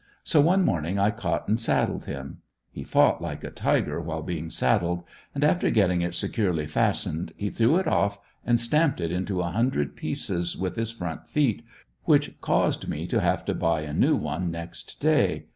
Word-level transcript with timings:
So 0.23 0.41
one 0.41 0.65
morning 0.65 0.97
I 0.97 1.11
caught 1.11 1.47
and 1.47 1.59
saddled 1.61 2.05
him. 2.05 2.39
He 2.71 2.83
fought 2.83 3.21
like 3.21 3.43
a 3.43 3.51
tiger 3.51 4.01
while 4.01 4.23
being 4.23 4.49
saddled; 4.49 5.03
and 5.35 5.43
after 5.43 5.69
getting 5.69 6.01
it 6.01 6.15
securely 6.15 6.65
fastened 6.65 7.33
he 7.37 7.51
threw 7.51 7.77
it 7.77 7.85
off 7.85 8.17
and 8.43 8.59
stamped 8.59 8.99
it 8.99 9.11
into 9.11 9.41
a 9.43 9.51
hundred 9.51 9.95
pieces, 9.95 10.57
with 10.57 10.75
his 10.75 10.89
front 10.89 11.27
feet, 11.27 11.63
which 12.05 12.41
caused 12.41 12.87
me 12.89 13.05
to 13.05 13.21
have 13.21 13.45
to 13.45 13.53
buy 13.53 13.81
a 13.81 13.93
new 13.93 14.15
one 14.15 14.49
next 14.49 14.99
day. 14.99 15.45